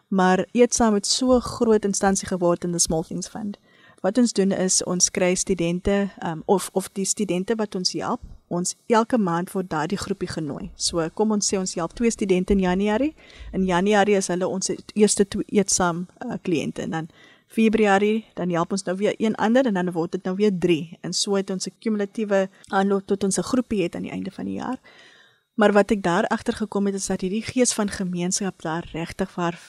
Maar 0.07 0.45
eet 0.51 0.73
saam 0.73 0.93
het 0.93 1.07
so 1.07 1.39
groot 1.39 1.85
instansie 1.85 2.27
geword 2.27 2.63
in 2.63 2.71
the 2.71 2.79
Small 2.79 3.03
Things 3.03 3.27
Fund 3.27 3.57
wat 4.05 4.17
ons 4.21 4.33
doen 4.37 4.51
is 4.51 4.83
ons 4.83 5.09
kry 5.09 5.33
studente 5.35 6.09
um, 6.25 6.43
of 6.45 6.69
of 6.73 6.89
die 6.93 7.07
studente 7.09 7.55
wat 7.57 7.75
ons 7.75 7.95
help 7.97 8.21
ons 8.47 8.75
elke 8.87 9.17
maand 9.17 9.51
word 9.51 9.69
daardie 9.69 9.97
groepie 9.97 10.29
genooi. 10.29 10.69
So 10.75 11.07
kom 11.13 11.31
ons 11.31 11.47
sê 11.49 11.57
ons 11.57 11.75
help 11.75 11.95
twee 11.97 12.11
studente 12.11 12.53
in 12.53 12.59
Januarie. 12.59 13.13
In 13.53 13.65
Januarie 13.65 14.17
is 14.17 14.27
hulle 14.27 14.47
ons 14.47 14.71
eerste 14.93 15.25
eetsaam 15.47 16.05
uh, 16.25 16.37
kliënte 16.41 16.85
en 16.85 16.89
dan 16.89 17.09
Februarie 17.47 18.25
dan 18.35 18.51
help 18.51 18.71
ons 18.71 18.83
nou 18.83 18.95
weer 18.97 19.15
een 19.17 19.35
ander 19.35 19.65
en 19.65 19.73
dan 19.73 19.91
word 19.91 20.17
dit 20.17 20.23
nou 20.23 20.35
weer 20.35 20.51
3 20.51 20.99
en 21.01 21.13
so 21.13 21.35
het 21.35 21.49
ons 21.49 21.67
'n 21.67 21.73
kumulatiewe 21.79 22.49
aanloop 22.69 23.05
tot 23.05 23.23
ons 23.23 23.37
'n 23.37 23.49
groepie 23.51 23.83
het 23.83 23.95
aan 23.95 24.07
die 24.07 24.11
einde 24.11 24.31
van 24.31 24.45
die 24.45 24.59
jaar. 24.59 24.79
Maar 25.55 25.71
wat 25.71 25.91
ek 25.91 26.03
daar 26.03 26.27
agter 26.27 26.53
gekom 26.53 26.85
het 26.85 26.95
is 26.95 27.07
dat 27.07 27.21
hierdie 27.21 27.43
gees 27.43 27.73
van 27.73 27.89
gemeenskap 27.89 28.61
daar 28.61 28.89
regtig 28.91 29.35
waar 29.35 29.59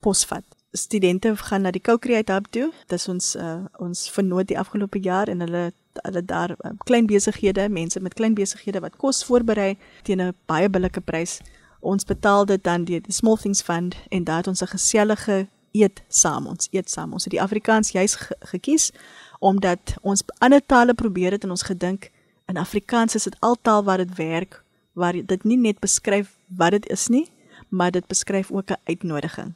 posvat 0.00 0.44
studente 0.72 1.36
gaan 1.36 1.62
na 1.62 1.70
die 1.70 1.80
Co-Create 1.80 2.32
Hub 2.32 2.46
toe. 2.50 2.70
Dis 2.86 3.08
ons 3.08 3.34
uh, 3.36 3.64
ons 3.78 4.10
vernoot 4.10 4.46
die 4.46 4.58
afgelope 4.58 5.00
jaar 5.02 5.28
en 5.28 5.40
hulle 5.40 5.72
hulle 5.92 6.24
daar 6.24 6.50
uh, 6.50 6.70
klein 6.84 7.06
besighede, 7.06 7.68
mense 7.68 8.00
met 8.00 8.14
klein 8.14 8.34
besighede 8.34 8.80
wat 8.80 8.96
kos 8.96 9.24
voorberei 9.24 9.76
teen 10.02 10.20
'n 10.20 10.34
baie 10.46 10.68
billike 10.70 11.00
prys. 11.00 11.40
Ons 11.80 12.04
betaal 12.04 12.44
dit 12.46 12.64
dan 12.64 12.84
deur 12.84 13.00
die 13.02 13.12
Small 13.12 13.36
Things 13.36 13.62
Fund 13.62 13.96
en 14.08 14.24
daar 14.24 14.36
het 14.36 14.46
ons 14.46 14.62
'n 14.62 14.66
gesellige 14.66 15.48
eet 15.72 16.02
saam. 16.08 16.46
Ons 16.46 16.68
eet 16.70 16.90
saam. 16.90 17.12
Ons 17.12 17.24
het 17.24 17.32
die 17.32 17.42
Afrikaans 17.42 17.90
juis 17.90 18.14
ge 18.14 18.36
gekies 18.38 18.92
omdat 19.38 19.96
ons 20.02 20.22
ander 20.38 20.66
tale 20.66 20.94
probeer 20.94 21.32
het 21.32 21.44
en 21.44 21.50
ons 21.50 21.62
gedink 21.62 22.10
in 22.46 22.56
Afrikaans 22.56 23.14
is 23.14 23.22
dit 23.22 23.36
altaal 23.40 23.84
wat 23.84 23.96
dit 23.96 24.16
werk 24.16 24.64
waar 24.92 25.12
dit 25.12 25.44
nie 25.44 25.56
net 25.56 25.78
beskryf 25.78 26.36
wat 26.46 26.70
dit 26.70 26.88
is 26.90 27.08
nie, 27.08 27.30
maar 27.68 27.90
dit 27.90 28.06
beskryf 28.06 28.50
ook 28.50 28.70
'n 28.70 28.80
uitnodiging 28.84 29.54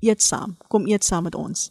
eet 0.00 0.22
saam. 0.22 0.56
Kom 0.68 0.86
eet 0.86 1.04
saam 1.04 1.22
met 1.22 1.34
ons. 1.34 1.70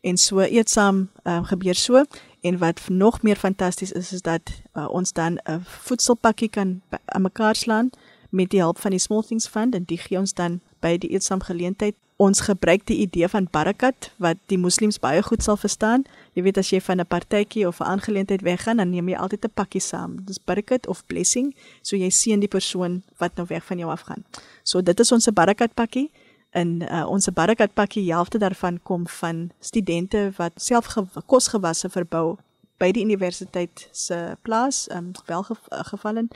En 0.00 0.16
so 0.16 0.40
eet 0.40 0.70
saam 0.70 1.08
uh, 1.24 1.44
gebeur 1.44 1.74
so 1.74 2.04
en 2.40 2.58
wat 2.58 2.88
nog 2.88 3.22
meer 3.22 3.36
fantasties 3.36 3.92
is 3.92 4.12
is 4.12 4.22
dat 4.22 4.42
uh, 4.74 4.88
ons 4.90 5.12
dan 5.12 5.38
'n 5.44 5.60
voedselpakkie 5.64 6.48
kan 6.48 6.82
aan 7.04 7.22
mekaar 7.22 7.54
slaan 7.54 7.90
met 8.30 8.50
die 8.50 8.60
hulp 8.60 8.78
van 8.78 8.90
die 8.90 9.00
Small 9.00 9.22
Things 9.22 9.48
Fund 9.48 9.74
en 9.74 9.84
dit 9.84 10.00
gee 10.00 10.18
ons 10.18 10.34
dan 10.34 10.60
by 10.80 10.96
die 10.98 11.10
eetsaam 11.10 11.40
geleentheid. 11.40 11.94
Ons 12.16 12.40
gebruik 12.40 12.86
die 12.88 12.96
idee 12.96 13.28
van 13.28 13.48
barakat 13.52 14.10
wat 14.16 14.38
die 14.48 14.58
moslems 14.58 14.98
baie 14.98 15.22
goed 15.22 15.42
sal 15.44 15.58
verstaan. 15.60 16.04
Jy 16.32 16.42
weet 16.46 16.58
as 16.58 16.70
jy 16.72 16.80
van 16.80 17.00
'n 17.00 17.06
partytjie 17.06 17.66
of 17.68 17.80
'n 17.80 17.84
aangeleentheid 17.84 18.42
weggaan, 18.42 18.76
dan 18.76 18.90
neem 18.90 19.08
jy 19.08 19.16
altyd 19.16 19.44
'n 19.44 19.54
pakkie 19.54 19.80
saam. 19.80 20.24
Dis 20.24 20.38
barakat 20.44 20.86
of 20.86 21.06
blessing, 21.06 21.54
so 21.82 21.96
jy 21.96 22.10
seën 22.10 22.40
die 22.40 22.48
persoon 22.48 23.02
wat 23.18 23.36
nou 23.36 23.46
weg 23.48 23.64
van 23.64 23.78
jou 23.78 23.90
af 23.90 24.00
gaan. 24.00 24.24
So 24.62 24.82
dit 24.82 25.00
is 25.00 25.12
ons 25.12 25.28
barakat 25.30 25.74
pakkie 25.74 26.10
in 26.56 26.80
uh, 26.86 27.04
ons 27.10 27.28
barakat 27.36 27.74
pakkie 27.76 28.06
helfte 28.08 28.40
daarvan 28.42 28.80
kom 28.82 29.06
van 29.20 29.50
studente 29.60 30.30
wat 30.38 30.56
self 30.56 30.88
kosgewasse 31.26 31.90
verbou 31.92 32.36
by 32.80 32.90
die 32.92 33.04
universiteit 33.04 33.88
se 33.92 34.36
plaas 34.42 34.86
um, 34.92 35.12
welgevallen 35.28 36.28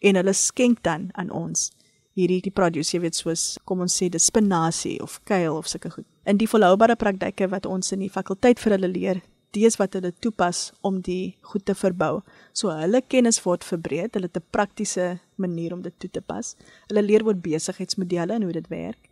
en 0.00 0.20
hulle 0.20 0.34
skenk 0.34 0.82
dan 0.82 1.08
aan 1.14 1.30
ons 1.30 1.70
hierdie 2.18 2.42
die 2.42 2.54
produce 2.54 2.96
jy 2.96 3.02
weet 3.06 3.18
soos 3.18 3.48
kom 3.64 3.82
ons 3.86 3.98
sê 4.00 4.10
dis 4.10 4.30
spinasie 4.30 4.98
of 5.02 5.20
kuil 5.30 5.58
of 5.58 5.70
sulke 5.70 5.90
goed 5.94 6.06
in 6.26 6.38
die 6.38 6.50
volhoubare 6.50 6.98
praktyke 6.98 7.50
wat 7.50 7.66
ons 7.66 7.92
in 7.94 8.06
die 8.06 8.12
fakulteit 8.12 8.62
vir 8.62 8.76
hulle 8.76 8.94
leer 8.94 9.22
dis 9.56 9.78
wat 9.80 9.96
hulle 9.96 10.12
toepas 10.20 10.72
om 10.84 11.00
die 11.00 11.36
goed 11.50 11.64
te 11.64 11.74
verbou. 11.74 12.20
So 12.52 12.72
hulle 12.74 13.00
kennis 13.08 13.40
word 13.44 13.64
verbreed, 13.64 14.14
hulle 14.14 14.28
het 14.28 14.36
'n 14.36 14.50
praktiese 14.50 15.20
manier 15.36 15.72
om 15.72 15.82
dit 15.82 15.94
toe 15.98 16.10
te 16.10 16.20
pas. 16.20 16.56
Hulle 16.88 17.02
leer 17.02 17.24
oor 17.24 17.34
besigheidsmodelle 17.34 18.34
en 18.34 18.42
hoe 18.42 18.52
dit 18.52 18.68
werk. 18.68 19.07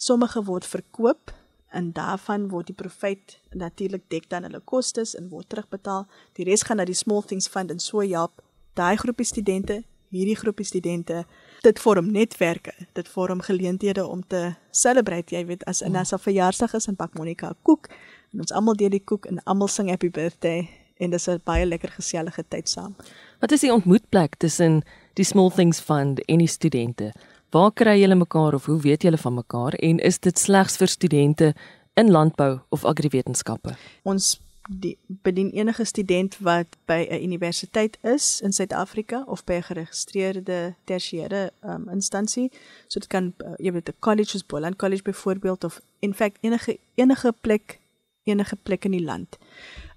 Sommige 0.00 0.40
word 0.44 0.64
verkoop 0.64 1.32
en 1.76 1.92
daarvan 1.92 2.46
word 2.48 2.70
die 2.70 2.74
profit 2.74 3.34
natuurlik 3.52 4.06
dek 4.08 4.30
dan 4.32 4.46
hulle 4.48 4.62
kostes 4.64 5.12
en 5.18 5.26
word 5.28 5.50
terugbetaal. 5.52 6.06
Die 6.38 6.46
res 6.48 6.64
gaan 6.64 6.80
na 6.80 6.86
die 6.88 6.96
Small 6.96 7.20
Things 7.20 7.48
Fund 7.52 7.68
en 7.70 7.82
so 7.84 8.00
help 8.00 8.40
daai 8.80 8.96
groepie 8.96 9.26
studente, 9.28 9.82
hierdie 10.08 10.38
groepie 10.40 10.64
studente 10.64 11.26
dit 11.60 11.82
vorm 11.84 12.08
netwerke, 12.14 12.72
dit 12.96 13.08
vorm 13.12 13.44
geleenthede 13.44 14.06
om 14.06 14.22
te 14.24 14.54
celebrate, 14.72 15.36
jy 15.36 15.44
weet, 15.46 15.66
as 15.68 15.82
'n 15.84 15.92
Nasa 15.92 16.16
verjaarsdag 16.18 16.74
is 16.74 16.88
en 16.88 16.96
pak 16.96 17.14
Monica 17.18 17.50
'n 17.50 17.56
koek 17.62 17.88
en 18.32 18.40
ons 18.40 18.52
almal 18.52 18.76
deel 18.76 18.90
die 18.90 19.04
koek 19.04 19.26
en 19.26 19.42
almal 19.44 19.68
sing 19.68 19.90
happy 19.90 20.08
birthday 20.08 20.68
en 20.98 21.10
dis 21.10 21.28
'n 21.28 21.40
baie 21.44 21.66
lekker 21.66 21.90
gesellige 21.90 22.44
tyd 22.48 22.68
saam. 22.68 22.96
Wat 23.40 23.52
is 23.52 23.60
die 23.60 23.72
ontmoetplek 23.72 24.36
tussen 24.36 24.82
die 25.14 25.24
Small 25.24 25.50
Things 25.50 25.80
Fund 25.80 26.24
en 26.24 26.38
die 26.38 26.48
studente? 26.48 27.12
Waar 27.50 27.72
kry 27.74 27.96
julle 27.98 28.14
mekaar 28.14 28.54
of 28.54 28.66
hoe 28.70 28.78
weet 28.80 29.02
julle 29.02 29.18
van 29.18 29.34
mekaar 29.34 29.74
en 29.82 29.98
is 29.98 30.18
dit 30.18 30.38
slegs 30.38 30.76
vir 30.78 30.88
studente 30.88 31.54
in 31.98 32.10
landbou 32.10 32.60
of 32.68 32.84
agriwetenskappe? 32.84 33.74
Ons 34.02 34.36
die 34.70 34.94
bedien 35.24 35.50
enige 35.50 35.84
student 35.84 36.36
wat 36.38 36.76
by 36.86 37.06
'n 37.10 37.22
universiteit 37.22 37.98
is 38.02 38.40
in 38.40 38.52
Suid-Afrika 38.52 39.24
of 39.26 39.44
by 39.44 39.52
'n 39.52 39.62
geregistreerde 39.62 40.74
tersiêre 40.84 41.50
um, 41.64 41.88
instansie. 41.88 42.50
So 42.86 43.00
dit 43.00 43.08
kan 43.08 43.34
uh, 43.38 43.54
jy 43.58 43.72
weet 43.72 43.88
'n 43.88 43.98
college 43.98 44.30
soos 44.30 44.46
Boland 44.46 44.76
College 44.76 45.02
byvoorbeeld 45.02 45.64
of 45.64 45.80
in 45.98 46.14
feite 46.14 46.38
enige 46.40 46.78
enige 46.94 47.34
plek 47.40 47.78
enige 48.24 48.56
plek 48.62 48.84
in 48.84 48.90
die 48.90 49.04
land. 49.04 49.38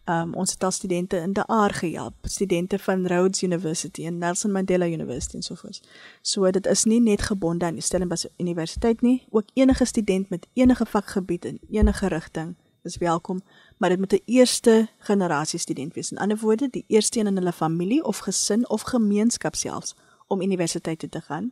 Um, 0.06 0.34
ons 0.34 0.52
het 0.52 0.64
al 0.64 0.72
studente 0.72 1.18
in 1.18 1.34
De 1.34 1.48
Aar 1.48 1.74
gehelp, 1.74 2.14
studente 2.22 2.80
van 2.80 3.08
Rhodes 3.08 3.44
University 3.44 4.06
en 4.06 4.18
Nelson 4.18 4.52
Mandela 4.52 4.86
University 4.86 5.36
en 5.36 5.44
so 5.44 5.56
voort. 5.56 5.82
So 6.22 6.50
dit 6.52 6.66
is 6.66 6.84
nie 6.84 7.00
net 7.02 7.22
gebonde 7.22 7.66
aan 7.66 7.74
die 7.74 7.82
Stellenbosch 7.82 8.26
Universiteit 8.38 9.02
nie, 9.02 9.24
ook 9.30 9.46
enige 9.54 9.86
student 9.86 10.30
met 10.30 10.48
enige 10.54 10.86
vakgebied 10.86 11.46
in 11.46 11.60
enige 11.70 12.08
rigting 12.08 12.56
is 12.84 12.98
welkom, 12.98 13.42
maar 13.78 13.90
dit 13.90 14.00
moet 14.00 14.14
'n 14.14 14.22
eerste 14.26 14.88
generasie 14.98 15.60
student 15.60 15.94
wees. 15.94 16.12
In 16.12 16.18
ander 16.18 16.38
woorde, 16.38 16.68
die 16.70 16.86
eerste 16.88 17.20
een 17.20 17.28
in 17.28 17.36
hulle 17.36 17.54
familie 17.54 18.04
of 18.04 18.18
gesin 18.18 18.70
of 18.70 18.82
gemeenskap 18.82 19.56
selfs 19.56 19.96
om 20.28 20.42
universiteit 20.42 21.00
toe 21.00 21.10
te 21.10 21.22
gaan. 21.22 21.52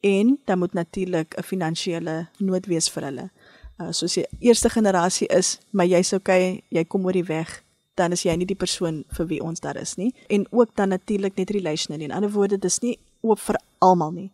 En 0.00 0.40
dan 0.44 0.58
moet 0.58 0.72
natuurlik 0.72 1.34
'n 1.36 1.42
finansiële 1.42 2.28
nood 2.36 2.66
wees 2.66 2.88
vir 2.90 3.02
hulle. 3.02 3.30
Uh, 3.78 3.86
soos 3.90 4.14
jy 4.14 4.26
eerste 4.38 4.70
generasie 4.70 5.26
is, 5.26 5.58
maar 5.70 5.86
jy's 5.86 6.12
okay, 6.12 6.62
jy 6.68 6.84
kom 6.84 7.04
oor 7.04 7.12
die 7.12 7.24
weg, 7.24 7.62
dan 7.98 8.14
is 8.14 8.22
jy 8.22 8.36
nie 8.38 8.46
die 8.46 8.58
persoon 8.58 9.04
vir 9.16 9.26
wie 9.26 9.42
ons 9.42 9.60
daar 9.60 9.76
is 9.76 9.96
nie. 9.98 10.12
En 10.28 10.46
ook 10.50 10.74
dan 10.74 10.88
natuurlik 10.94 11.36
net 11.36 11.50
relationally. 11.50 12.04
In 12.04 12.14
ander 12.14 12.30
woorde, 12.30 12.58
dis 12.58 12.78
nie 12.80 12.98
oop 13.20 13.42
vir 13.42 13.58
almal 13.78 14.14
nie 14.14 14.30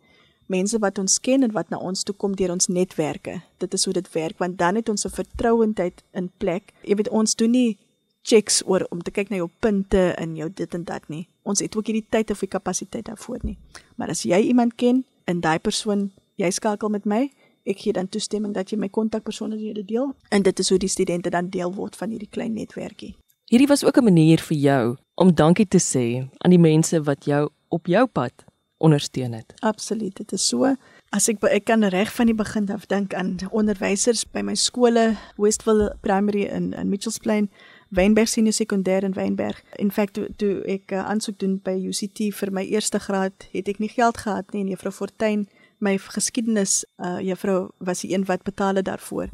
mense 0.47 0.79
wat 0.79 0.99
ons 0.99 1.19
ken 1.21 1.43
en 1.43 1.53
wat 1.53 1.71
na 1.73 1.79
ons 1.79 2.05
toe 2.05 2.15
kom 2.15 2.35
deur 2.37 2.53
ons 2.53 2.69
netwerke. 2.69 3.41
Dit 3.59 3.75
is 3.75 3.85
hoe 3.85 3.95
dit 3.97 4.11
werk 4.13 4.39
want 4.39 4.59
dan 4.59 4.75
het 4.75 4.89
ons 4.89 5.05
'n 5.05 5.11
vertrouendheid 5.11 6.03
in 6.13 6.31
plek. 6.39 6.73
Jy 6.83 6.95
weet 6.95 7.09
ons 7.09 7.35
doen 7.35 7.51
nie 7.51 7.79
checks 8.23 8.63
oor 8.67 8.87
om 8.91 9.03
te 9.03 9.11
kyk 9.11 9.29
na 9.29 9.37
jou 9.37 9.51
punte 9.61 10.15
en 10.17 10.37
jou 10.37 10.51
dit 10.55 10.75
en 10.75 10.85
dat 10.85 11.09
nie. 11.09 11.29
Ons 11.43 11.61
het 11.61 11.77
ook 11.77 11.87
nie 11.87 12.01
die 12.01 12.07
tyd 12.09 12.31
of 12.31 12.41
die 12.41 12.49
kapasiteit 12.49 13.05
daarvoor 13.05 13.39
nie. 13.43 13.59
Maar 13.97 14.09
as 14.09 14.23
jy 14.23 14.39
iemand 14.39 14.75
ken 14.75 15.05
en 15.25 15.41
daai 15.41 15.59
persoon 15.59 16.13
jy 16.37 16.51
skakel 16.51 16.89
met 16.89 17.05
my, 17.05 17.31
ek 17.65 17.79
gee 17.79 17.93
dan 17.93 18.09
toestemming 18.09 18.55
dat 18.55 18.71
jy 18.71 18.79
my 18.79 18.89
kontakpersonele 18.89 19.85
deel 19.85 20.15
en 20.29 20.43
dit 20.43 20.59
is 20.59 20.69
hoe 20.69 20.79
die 20.79 20.89
studente 20.89 21.31
dan 21.31 21.49
deel 21.49 21.75
word 21.75 21.97
van 21.97 22.11
hierdie 22.11 22.31
klein 22.31 22.53
netwerkie. 22.53 23.15
Hierdie 23.55 23.71
was 23.71 23.85
ook 23.85 23.97
'n 23.97 24.05
manier 24.05 24.41
vir 24.41 24.57
jou 24.57 24.97
om 25.15 25.35
dankie 25.35 25.69
te 25.69 25.79
sê 25.79 26.29
aan 26.39 26.51
die 26.51 26.59
mense 26.59 27.03
wat 27.03 27.25
jou 27.25 27.51
op 27.69 27.87
jou 27.87 28.07
pad 28.07 28.33
ondersteun 28.77 29.33
het. 29.33 29.55
Absoluut, 29.61 30.17
dit 30.17 30.33
is 30.33 30.49
so. 30.49 30.75
As 31.09 31.29
ek 31.29 31.45
ek 31.45 31.65
kan 31.65 31.85
reg 31.85 32.15
van 32.15 32.27
die 32.27 32.35
begin 32.35 32.69
af 32.71 32.87
dink 32.87 33.15
aan 33.15 33.39
onderwysers 33.51 34.25
by 34.31 34.41
my 34.41 34.55
skole, 34.55 35.17
Westville 35.37 35.97
Primary 36.01 36.43
in 36.43 36.73
in 36.73 36.89
Mitchells 36.89 37.19
Plain, 37.19 37.51
Wynberg 37.89 38.29
Senior 38.29 38.53
Sekondêr 38.55 39.03
in 39.03 39.13
Wynberg. 39.13 39.63
In 39.77 39.91
feite 39.91 40.13
toe, 40.13 40.29
toe 40.37 40.63
ek 40.65 40.91
uh, 40.91 41.07
aansoek 41.07 41.39
doen 41.39 41.61
by 41.63 41.87
UCT 41.89 42.35
vir 42.35 42.53
my 42.53 42.65
eerste 42.65 42.99
graad, 42.99 43.49
het 43.53 43.69
ek 43.69 43.79
nie 43.79 43.89
geld 43.89 44.17
gehad 44.17 44.53
nie 44.53 44.61
en 44.63 44.69
juffrou 44.69 44.93
Fortuin, 44.93 45.49
my 45.79 45.99
geskiedenis 45.99 46.85
uh, 46.99 47.21
juffrou 47.21 47.71
was 47.79 48.01
die 48.01 48.15
een 48.15 48.25
wat 48.25 48.43
betaal 48.43 48.75
het 48.75 48.85
daarvoor 48.85 49.29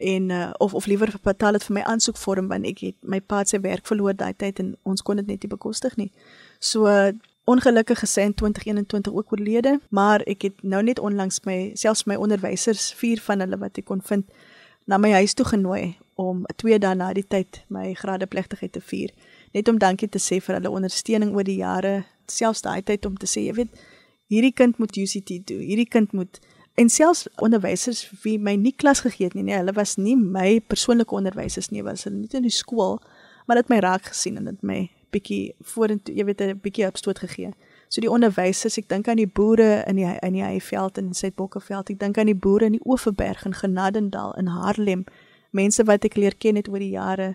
en 0.00 0.30
uh, 0.30 0.50
of 0.58 0.74
of 0.74 0.86
liewer 0.86 1.12
betaal 1.22 1.52
het 1.52 1.64
vir 1.64 1.74
my 1.74 1.82
aansoekvorm 1.92 2.48
want 2.48 2.66
ek 2.66 2.80
het 2.86 2.96
my 3.02 3.20
pa 3.20 3.44
se 3.44 3.60
werk 3.60 3.86
verloor 3.86 4.16
daai 4.16 4.32
tyd 4.36 4.58
en 4.62 4.74
ons 4.82 5.02
kon 5.02 5.20
dit 5.20 5.26
net 5.26 5.42
nie 5.44 5.52
bekostig 5.52 5.96
nie. 6.00 6.10
So 6.58 6.88
uh, 6.88 7.12
ongelukkig 7.50 8.00
gesê 8.00 8.24
in 8.28 8.34
2021 8.34 9.12
ook 9.12 9.32
oorlede, 9.32 9.80
maar 9.88 10.24
ek 10.26 10.42
het 10.48 10.62
nou 10.62 10.82
net 10.82 10.98
onlangs 10.98 11.42
my 11.44 11.72
selfs 11.74 12.06
my 12.06 12.16
onderwysers, 12.16 12.92
vier 12.96 13.20
van 13.20 13.44
hulle 13.44 13.58
wat 13.60 13.80
ek 13.80 13.88
kon 13.90 14.00
vind, 14.04 14.28
na 14.86 14.98
my 14.98 15.10
huis 15.20 15.34
toe 15.34 15.46
genooi 15.46 15.96
om 16.14 16.44
'n 16.44 16.56
twee 16.56 16.78
dae 16.78 16.94
na 16.94 17.12
die 17.12 17.26
tyd 17.26 17.64
my 17.68 17.94
gradeplegtigheid 17.94 18.72
te 18.72 18.80
vier. 18.80 19.10
Net 19.52 19.68
om 19.68 19.78
dankie 19.78 20.08
te 20.08 20.18
sê 20.18 20.40
vir 20.40 20.54
hulle 20.54 20.70
ondersteuning 20.70 21.34
oor 21.34 21.44
die 21.44 21.60
jare, 21.60 22.04
selfs 22.26 22.62
daai 22.62 22.82
tyd 22.82 23.06
om 23.06 23.16
te 23.16 23.26
sê, 23.26 23.40
jy 23.46 23.54
weet, 23.54 23.72
hierdie 24.28 24.52
kind 24.52 24.78
moet 24.78 24.96
UCT 24.96 25.46
doen. 25.46 25.60
Hierdie 25.60 25.88
kind 25.88 26.12
moet 26.12 26.40
en 26.74 26.88
selfs 26.88 27.26
onderwysers 27.36 28.10
wie 28.22 28.38
my 28.38 28.54
nie 28.56 28.72
klas 28.72 29.00
gegee 29.00 29.26
het 29.26 29.34
nie, 29.34 29.42
nee, 29.42 29.56
hulle 29.56 29.72
was 29.72 29.96
nie 29.96 30.16
my 30.16 30.60
persoonlike 30.60 31.14
onderwysers 31.14 31.70
nie, 31.70 31.82
was 31.82 32.04
hulle 32.04 32.16
nie 32.16 32.30
in 32.32 32.42
die 32.42 32.54
skool, 32.54 33.00
maar 33.46 33.56
dit 33.56 33.68
my 33.68 33.78
raak 33.78 34.12
gesien 34.12 34.36
en 34.36 34.44
dit 34.44 34.62
my 34.62 34.90
bietjie 35.10 35.54
vorentoe, 35.60 36.14
jy 36.14 36.24
weet 36.24 36.40
'n 36.40 36.60
bietjie 36.62 36.86
opstoot 36.86 37.18
gegee. 37.18 37.52
So 37.88 38.00
die 38.00 38.10
onderwysers, 38.10 38.78
ek 38.78 38.88
dink 38.88 39.08
aan 39.08 39.18
die 39.18 39.26
boere 39.26 39.82
in 39.90 39.96
die 39.96 40.06
in 40.22 40.32
die 40.32 40.44
Heiveld 40.44 40.98
en 40.98 41.14
Suidbokkeveld. 41.14 41.90
Ek 41.90 41.98
dink 41.98 42.18
aan 42.18 42.26
die 42.30 42.38
boere 42.38 42.64
in 42.64 42.72
die 42.78 42.86
Oeverberg 42.86 43.44
en 43.44 43.54
Genadendal 43.54 44.34
in 44.38 44.46
Harlem. 44.46 45.04
Mense 45.50 45.84
wat 45.84 46.04
ek 46.04 46.14
leer 46.14 46.36
ken 46.38 46.54
het 46.60 46.68
oor 46.68 46.78
die 46.78 46.94
jare. 46.94 47.34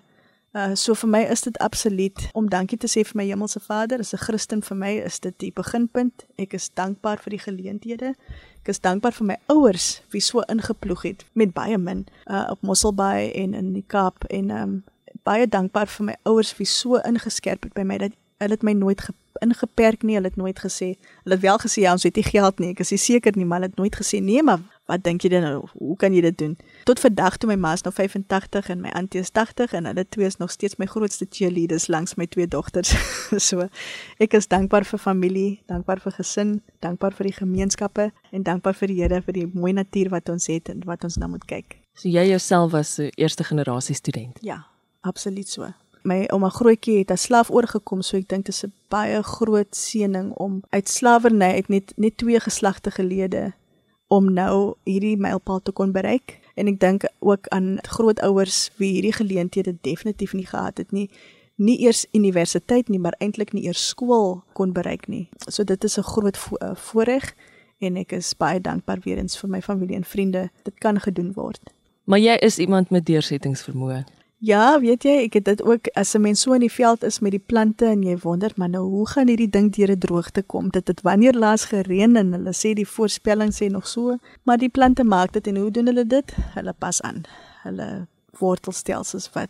Uh 0.55 0.71
so 0.79 0.95
vir 0.95 1.09
my 1.11 1.21
is 1.27 1.41
dit 1.41 1.57
absoluut 1.59 2.29
om 2.33 2.47
dankie 2.47 2.77
te 2.79 2.87
sê 2.87 3.03
vir 3.03 3.19
my 3.19 3.25
hemelse 3.27 3.59
Vader. 3.59 3.99
As 3.99 4.13
'n 4.13 4.23
Christen 4.23 4.61
vir 4.63 4.77
my 4.77 4.93
is 5.03 5.19
dit 5.19 5.35
die 5.39 5.51
beginpunt. 5.51 6.25
Ek 6.37 6.53
is 6.53 6.69
dankbaar 6.69 7.19
vir 7.19 7.31
die 7.31 7.43
geleenthede. 7.43 8.15
Ek 8.65 8.71
is 8.73 8.81
dankbaar 8.81 9.13
vir 9.13 9.25
my 9.29 9.35
ouers 9.53 9.99
wie 10.09 10.23
so 10.25 10.41
ingeploeg 10.49 11.03
het 11.05 11.19
met 11.37 11.51
baie 11.53 11.77
min 11.77 12.07
uh 12.25 12.47
op 12.49 12.63
Mosselbaai 12.65 13.29
en 13.37 13.53
in 13.53 13.67
die 13.75 13.83
Kaap 13.85 14.25
en 14.33 14.49
um 14.49 14.71
baie 15.21 15.45
dankbaar 15.45 15.85
vir 15.85 16.07
my 16.07 16.15
ouers 16.25 16.49
wie 16.57 16.65
so 16.65 16.97
ingeskerp 17.05 17.67
het 17.69 17.75
by 17.77 17.85
my 17.85 17.99
dat 18.01 18.15
hulle 18.41 18.57
het 18.57 18.65
my 18.65 18.73
nooit 18.73 19.03
ingeperk 19.45 20.01
nie, 20.01 20.15
hulle 20.17 20.31
het 20.31 20.39
nooit 20.41 20.59
gesê, 20.59 20.95
hulle 21.23 21.37
het 21.37 21.43
wel 21.43 21.61
gesê 21.61 21.83
ja, 21.85 21.93
ons 21.93 22.07
het 22.07 22.17
nie 22.17 22.25
geld 22.25 22.59
nie, 22.63 22.71
ek 22.73 22.81
is 22.81 22.93
seker 23.03 23.37
nie, 23.37 23.45
maar 23.45 23.61
hulle 23.61 23.69
het 23.69 23.77
nooit 23.77 24.01
gesê 24.01 24.21
nee, 24.23 24.41
maar 24.41 24.63
wat 24.89 25.03
dink 25.03 25.23
jy 25.25 25.31
dan 25.33 25.45
nou, 25.45 25.63
hoe 25.73 25.95
kan 25.97 26.13
jy 26.13 26.21
dit 26.27 26.37
doen? 26.37 26.53
Tot 26.85 26.99
vandag 27.01 27.37
toe 27.41 27.49
my 27.49 27.57
ma 27.57 27.73
is 27.73 27.83
nou 27.85 27.93
85 27.93 28.69
en 28.69 28.83
my 28.83 28.91
auntie 28.97 29.21
is 29.21 29.31
80 29.33 29.73
en 29.79 29.89
hulle 29.89 30.05
twee 30.13 30.27
is 30.29 30.37
nog 30.37 30.51
steeds 30.53 30.77
my 30.81 30.85
grootste 30.89 31.25
cheerleaders 31.29 31.87
langs 31.87 32.15
my 32.19 32.27
twee 32.29 32.47
dogters. 32.47 32.93
so 33.47 33.65
ek 34.21 34.37
is 34.37 34.49
dankbaar 34.51 34.85
vir 34.85 35.01
familie, 35.01 35.49
dankbaar 35.71 36.03
vir 36.03 36.17
gesin, 36.19 36.59
dankbaar 36.85 37.17
vir 37.17 37.31
die 37.31 37.37
gemeenskappe 37.39 38.11
en 38.31 38.45
dankbaar 38.45 38.77
vir 38.77 38.93
die 38.93 38.99
Here 39.01 39.21
vir 39.25 39.35
die 39.35 39.47
mooi 39.51 39.73
natuur 39.75 40.11
wat 40.13 40.29
ons 40.31 40.45
het 40.49 40.69
en 40.71 40.85
wat 40.85 41.03
ons 41.03 41.17
nou 41.21 41.33
moet 41.33 41.43
kyk. 41.49 41.79
So 41.97 42.09
jy 42.09 42.29
jouself 42.29 42.71
was 42.71 42.99
'n 42.99 43.09
eerste 43.17 43.43
generasie 43.43 43.95
student. 43.95 44.37
Ja, 44.41 44.65
absoluut 45.01 45.49
so. 45.49 45.73
My 46.03 46.27
ouma 46.29 46.49
grootjie 46.49 46.99
het 46.99 47.11
as 47.11 47.21
slaaf 47.21 47.49
oorgekom, 47.49 48.01
so 48.01 48.17
ek 48.17 48.27
dink 48.29 48.45
dit 48.45 48.53
is 48.53 48.63
'n 48.63 48.73
baie 48.89 49.23
groot 49.23 49.75
seëning 49.75 50.31
om 50.37 50.63
uit 50.69 50.89
slawerny 50.89 51.55
uit 51.55 51.69
net 51.69 51.93
net 51.97 52.17
twee 52.17 52.39
geslagte 52.39 52.91
gelede 52.91 53.53
om 54.15 54.31
nou 54.33 54.75
hierdie 54.87 55.17
mylpaal 55.19 55.61
te 55.61 55.73
kon 55.75 55.91
bereik. 55.91 56.39
En 56.55 56.69
ek 56.71 56.79
dink 56.79 57.07
ook 57.19 57.49
aan 57.55 57.79
grootouers 57.83 58.69
wie 58.79 58.93
hierdie 58.95 59.15
geleenthede 59.15 59.75
definitief 59.81 60.33
nie 60.33 60.47
gehad 60.47 60.79
het 60.79 60.91
nie 60.95 61.09
nie 61.55 61.77
eers 61.85 62.03
universiteit 62.11 62.89
nie, 62.91 62.99
maar 62.99 63.15
eintlik 63.23 63.53
nie 63.55 63.63
eers 63.63 63.87
skool 63.87 64.41
kon 64.59 64.73
bereik 64.75 65.07
nie. 65.07 65.29
So 65.47 65.63
dit 65.63 65.83
is 65.83 65.97
'n 65.97 66.03
groot 66.03 66.37
vo 66.37 66.55
eh, 66.55 66.75
voorreg 66.75 67.35
en 67.79 67.97
ek 67.97 68.11
is 68.11 68.33
baie 68.37 68.59
dankbaar 68.61 68.99
weer 69.03 69.17
eens 69.17 69.37
vir 69.37 69.49
my 69.49 69.61
familie 69.61 69.95
en 69.95 70.03
vriende. 70.03 70.49
Dit 70.63 70.79
kan 70.79 70.99
gedoen 70.99 71.33
word. 71.33 71.59
Maar 72.03 72.19
jy 72.19 72.35
is 72.41 72.57
iemand 72.57 72.89
met 72.89 73.05
deursettingsvermoë. 73.05 74.03
Ja, 74.43 74.79
weet 74.81 75.05
jy, 75.07 75.13
ek 75.25 75.37
het 75.39 75.45
dit 75.47 75.61
ook 75.63 75.87
as 75.95 76.13
'n 76.13 76.21
mens 76.21 76.41
so 76.41 76.53
in 76.53 76.59
die 76.59 76.71
veld 76.71 77.03
is 77.03 77.19
met 77.19 77.31
die 77.31 77.39
plante 77.39 77.85
en 77.85 78.03
jy 78.03 78.17
wonder, 78.17 78.51
maar 78.55 78.69
nou 78.69 78.83
hoe 78.83 79.07
gaan 79.07 79.27
hierdie 79.27 79.49
ding 79.49 79.71
deur 79.71 79.91
'n 79.91 79.99
droogte 79.99 80.43
kom? 80.43 80.69
Dit 80.69 80.87
het 80.87 81.01
wanneer 81.01 81.33
laas 81.33 81.65
gereën 81.65 82.15
en 82.15 82.33
hulle 82.33 82.53
sê 82.53 82.73
die 82.73 82.87
voorspelling 82.87 83.53
sê 83.53 83.69
nog 83.71 83.87
so, 83.87 84.17
maar 84.43 84.57
die 84.57 84.69
plante 84.69 85.03
maak 85.03 85.31
dit 85.31 85.47
en 85.47 85.57
hoe 85.57 85.71
doen 85.71 85.85
hulle 85.85 86.05
dit? 86.05 86.35
Hulle 86.53 86.73
pas 86.73 87.01
aan. 87.01 87.23
Hulle 87.63 88.07
wortelstelsels 88.39 89.29
wat 89.33 89.49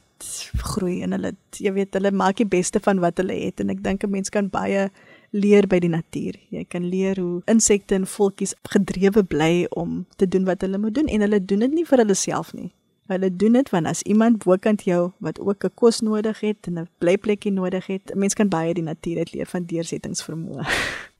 groei 0.57 1.01
en 1.01 1.11
hulle 1.11 1.35
jy 1.49 1.73
weet, 1.73 1.93
hulle 1.93 2.11
maak 2.11 2.35
die 2.35 2.45
beste 2.47 2.79
van 2.79 2.99
wat 2.99 3.17
hulle 3.17 3.33
het 3.33 3.59
en 3.59 3.69
ek 3.69 3.83
dink 3.83 4.03
'n 4.03 4.09
mens 4.09 4.29
kan 4.29 4.49
baie 4.49 4.91
leer 5.31 5.67
by 5.67 5.79
die 5.79 5.89
natuur. 5.89 6.35
Jy 6.49 6.65
kan 6.69 6.89
leer 6.89 7.19
hoe 7.19 7.41
insekte 7.45 7.95
en 7.95 8.07
voeltjies 8.07 8.53
gedrewe 8.63 9.23
bly 9.23 9.65
om 9.69 10.05
te 10.15 10.27
doen 10.27 10.45
wat 10.45 10.61
hulle 10.61 10.77
moet 10.77 10.95
doen 10.95 11.07
en 11.07 11.21
hulle 11.21 11.45
doen 11.45 11.59
dit 11.59 11.73
nie 11.73 11.85
vir 11.85 11.97
hulle 11.97 12.15
self 12.15 12.53
nie 12.53 12.71
Hulle 13.07 13.35
doen 13.35 13.53
dit 13.53 13.69
want 13.69 13.85
as 13.87 14.01
iemand 14.01 14.43
bokant 14.43 14.83
jou 14.83 15.11
wat 15.19 15.39
ook 15.39 15.63
'n 15.65 15.73
kos 15.73 15.99
nodig 16.01 16.39
het 16.39 16.67
en 16.67 16.79
'n 16.79 16.87
blyplekkie 16.97 17.51
nodig 17.51 17.85
het, 17.87 18.11
mens 18.15 18.33
kan 18.33 18.49
baie 18.49 18.73
die 18.73 18.83
natuur 18.83 19.17
uit 19.17 19.33
leer 19.33 19.45
van 19.45 19.65
deursettingsvermoë. 19.65 20.63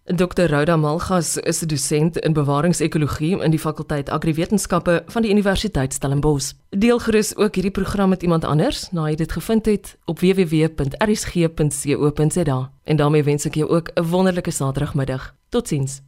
Dr. 0.05 0.45
Rhoda 0.45 0.77
Malgas 0.77 1.37
is 1.37 1.61
'n 1.61 1.67
dosent 1.67 2.17
in 2.17 2.33
bewaringsekologie 2.33 3.41
in 3.41 3.49
die 3.49 3.59
fakulteit 3.59 4.09
Agriwetenskappe 4.09 5.03
van 5.05 5.21
die 5.21 5.31
Universiteit 5.31 5.93
Stellenbosch. 5.93 6.53
Deel 6.69 6.99
gerus 6.99 7.35
ook 7.35 7.55
hierdie 7.55 7.71
program 7.71 8.09
met 8.09 8.23
iemand 8.23 8.43
anders, 8.43 8.91
nadat 8.91 9.09
jy 9.09 9.15
dit 9.15 9.31
gevind 9.31 9.65
het 9.65 9.97
op 10.05 10.19
www.rsg.co.za. 10.19 11.11
En 12.83 12.95
daarmee 12.95 13.23
wens 13.23 13.45
ek 13.45 13.53
jou 13.55 13.69
ook 13.69 13.89
'n 13.93 14.03
wonderlike 14.03 14.51
Saterdagmiddag. 14.51 15.35
Totsiens. 15.49 16.01